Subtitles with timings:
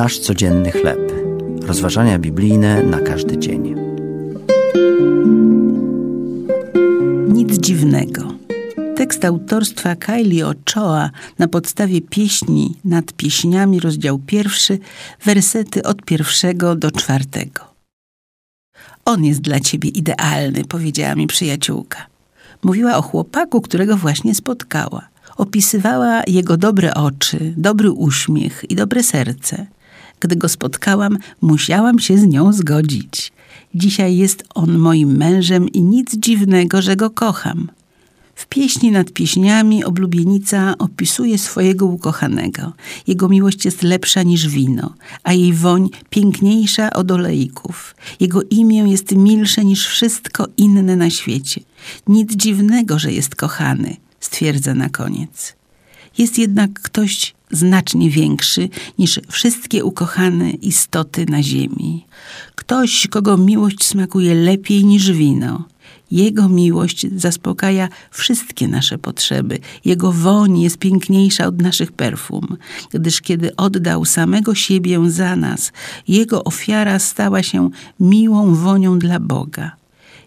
[0.00, 1.12] Nasz codzienny chleb.
[1.62, 3.74] Rozważania biblijne na każdy dzień.
[7.28, 8.34] Nic dziwnego.
[8.96, 14.78] Tekst autorstwa Kylie Ochoa na podstawie pieśni nad pieśniami, rozdział pierwszy,
[15.24, 17.64] wersety od pierwszego do czwartego.
[19.04, 22.06] On jest dla ciebie idealny, powiedziała mi przyjaciółka.
[22.62, 25.08] Mówiła o chłopaku, którego właśnie spotkała.
[25.36, 29.66] Opisywała jego dobre oczy, dobry uśmiech i dobre serce.
[30.20, 33.32] Gdy go spotkałam, musiałam się z nią zgodzić.
[33.74, 37.70] Dzisiaj jest on moim mężem i nic dziwnego, że go kocham.
[38.34, 42.72] W pieśni nad pieśniami oblubienica opisuje swojego ukochanego.
[43.06, 47.94] Jego miłość jest lepsza niż wino, a jej woń piękniejsza od olejków.
[48.20, 51.60] Jego imię jest milsze niż wszystko inne na świecie.
[52.06, 55.56] Nic dziwnego, że jest kochany, stwierdza na koniec.
[56.18, 62.06] Jest jednak ktoś znacznie większy niż wszystkie ukochane istoty na ziemi.
[62.54, 65.64] Ktoś, kogo miłość smakuje lepiej niż wino.
[66.10, 69.58] Jego miłość zaspokaja wszystkie nasze potrzeby.
[69.84, 72.56] Jego woń jest piękniejsza od naszych perfum,
[72.90, 75.72] gdyż kiedy oddał samego siebie za nas,
[76.08, 79.72] jego ofiara stała się miłą wonią dla Boga.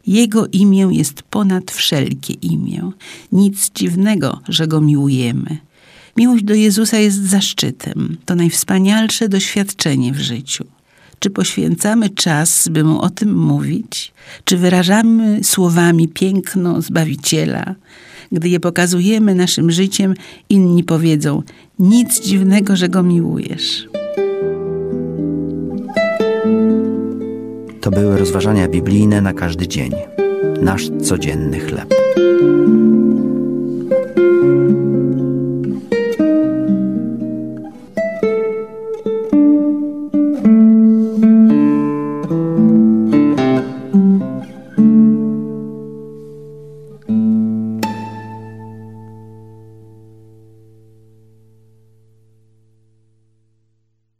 [0.07, 2.91] Jego imię jest ponad wszelkie imię.
[3.31, 5.57] Nic dziwnego, że go miłujemy.
[6.17, 8.17] Miłość do Jezusa jest zaszczytem.
[8.25, 10.65] To najwspanialsze doświadczenie w życiu.
[11.19, 14.13] Czy poświęcamy czas, by mu o tym mówić?
[14.45, 17.75] Czy wyrażamy słowami piękno Zbawiciela?
[18.31, 20.13] Gdy je pokazujemy naszym życiem,
[20.49, 21.43] inni powiedzą:
[21.79, 23.87] Nic dziwnego, że go miłujesz.
[27.81, 29.91] To były rozważania biblijne na każdy dzień.
[30.61, 31.93] Nasz codzienny chleb.